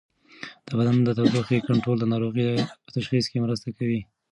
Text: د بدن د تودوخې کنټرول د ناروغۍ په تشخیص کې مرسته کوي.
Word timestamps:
د 0.67 0.69
بدن 0.77 0.95
د 1.03 1.09
تودوخې 1.17 1.57
کنټرول 1.69 1.97
د 1.99 2.05
ناروغۍ 2.13 2.47
په 2.83 2.89
تشخیص 2.97 3.25
کې 3.31 3.43
مرسته 3.45 3.67
کوي. 3.77 4.01